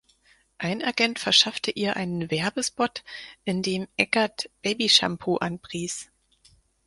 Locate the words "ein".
0.57-0.81